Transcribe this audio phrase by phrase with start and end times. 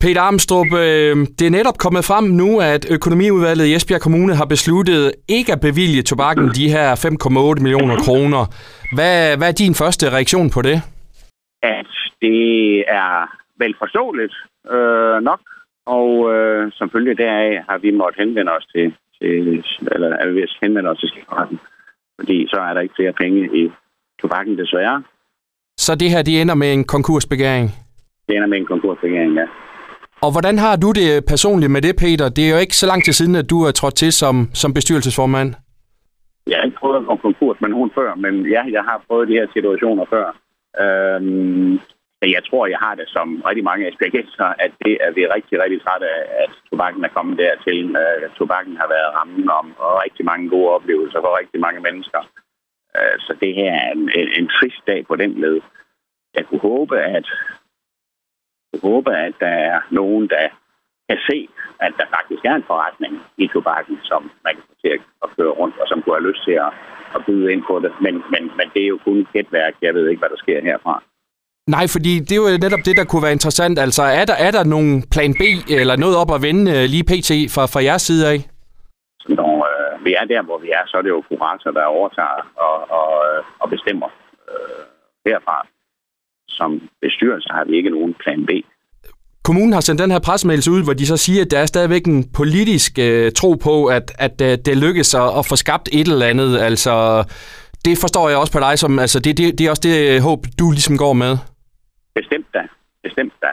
[0.00, 4.44] Peter Armstrong, øh, det er netop kommet frem nu, at økonomiudvalget i Esbjerg Kommune har
[4.44, 8.42] besluttet ikke at bevilge tobakken de her 5,8 millioner kroner.
[8.96, 10.76] Hvad, hvad er din første reaktion på det?
[11.62, 12.44] At det
[13.02, 13.14] er
[13.62, 14.34] vel forståeligt
[14.74, 15.40] øh, nok,
[15.86, 18.86] og øh, som følge deraf har vi måttet henvende os til,
[19.18, 21.58] til eller er vi henvende os til skatteretten,
[22.18, 23.70] fordi så er der ikke flere penge i
[24.20, 25.02] tobakken desværre.
[25.78, 27.68] Så det her, det ender med en konkursbegæring?
[28.28, 29.46] Det ender med en konkursbegæring, ja.
[30.24, 32.28] Og hvordan har du det personligt med det, Peter?
[32.36, 34.74] Det er jo ikke så lang tid siden, at du er trådt til som, som
[34.74, 35.54] bestyrelsesformand.
[36.50, 39.28] Jeg har ikke prøvet at komme konkurs med nogen før, men ja, jeg har prøvet
[39.28, 40.26] de her situationer før.
[40.82, 41.72] Øhm,
[42.36, 45.80] jeg tror, jeg har det som rigtig mange aspergenser, at det er vi rigtig, rigtig
[45.82, 47.96] trætte af, at tobakken er kommet dertil.
[47.96, 52.22] at tobakken har været rammen om og rigtig mange gode oplevelser for rigtig mange mennesker.
[52.96, 55.60] Øh, så det her er en, en, en trist dag på den led.
[56.36, 57.26] Jeg kunne håbe, at
[58.82, 60.46] håbe, at der er nogen, der
[61.08, 61.38] kan se,
[61.86, 64.92] at der faktisk er en forretning i tobakken, som man kan få til
[65.24, 66.70] at køre rundt, og som kunne have lyst til at,
[67.16, 67.92] at byde ind på det.
[68.04, 69.74] Men, men, men det er jo kun et værk.
[69.82, 71.02] Jeg ved ikke, hvad der sker herfra.
[71.74, 73.78] Nej, fordi det er jo netop det, der kunne være interessant.
[73.78, 75.42] Altså, er der, er der nogen plan B
[75.80, 77.30] eller noget op at vende øh, lige pt.
[77.54, 78.38] fra, fra jeres side af?
[79.38, 82.42] Når øh, vi er der, hvor vi er, så er det jo kurator, der overtager
[82.66, 84.08] og, og, øh, og bestemmer
[84.50, 84.82] øh,
[85.26, 85.66] herfra.
[86.58, 86.70] Som
[87.02, 88.50] bestyrelse har vi ikke nogen plan B.
[89.44, 92.04] Kommunen har sendt den her pressemeddelelse ud, hvor de så siger, at der er stadigvæk
[92.06, 96.08] en politisk øh, tro på, at, at øh, det lykkes at, at få skabt et
[96.08, 96.58] eller andet.
[96.58, 97.24] Altså,
[97.84, 100.22] det forstår jeg også på dig som, altså, det, det, det er også det øh,
[100.22, 101.32] håb, du ligesom går med.
[102.14, 102.62] Bestemt da.
[103.02, 103.50] Bestemt da.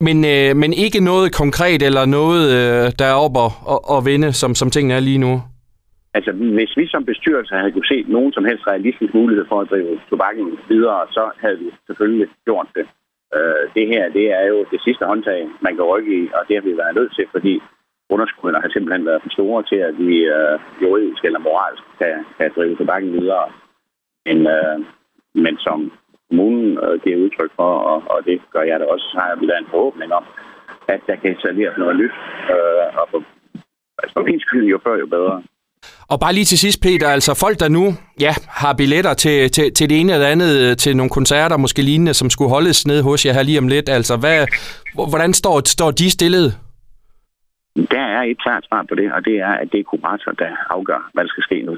[0.00, 4.04] Men, øh, men ikke noget konkret eller noget, øh, der er op at, at, at
[4.04, 5.42] vinde, som, som tingene er lige nu?
[6.14, 9.70] Altså, hvis vi som bestyrelse havde kunne se nogen som helst realistisk mulighed for at
[9.70, 12.86] drive tobakken videre, så havde vi selvfølgelig gjort det.
[13.36, 16.56] Øh, det her, det er jo det sidste håndtag, man kan rykke i, og det
[16.56, 17.62] har vi været nødt til, fordi
[18.10, 22.52] underskuddene har simpelthen været for store til, at vi øh, juridisk eller moralsk kan, kan
[22.56, 23.46] drive tobakken videre.
[24.26, 24.76] Men, øh,
[25.44, 25.92] men som
[26.28, 29.46] kommunen øh, giver udtryk for, og, og det gør jeg da også, så har vi
[29.46, 30.24] da en forhåbning om,
[30.88, 32.16] at der kan installeres noget nyt.
[32.54, 33.20] Øh, og for,
[34.00, 35.42] altså for min skyld, jo før, jo bedre.
[36.12, 37.84] Og bare lige til sidst, Peter, altså folk, der nu
[38.20, 41.82] ja, har billetter til, til, til det ene eller andet, øh, til nogle koncerter, måske
[41.82, 44.38] lignende, som skulle holdes ned hos jer her lige om lidt, altså hvad,
[45.12, 46.48] hvordan står, står de stillet?
[47.94, 50.50] Der er et klart svar på det, og det er, at det er kurator, der
[50.70, 51.74] afgør, hvad der skal ske nu.